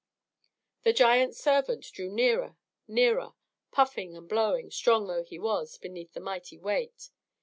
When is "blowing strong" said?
4.27-5.05